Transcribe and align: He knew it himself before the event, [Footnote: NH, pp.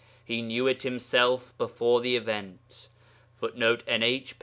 He 0.25 0.41
knew 0.41 0.65
it 0.65 0.81
himself 0.81 1.55
before 1.59 2.01
the 2.01 2.15
event, 2.15 2.87
[Footnote: 3.35 3.85
NH, 3.85 4.29
pp. 4.29 4.33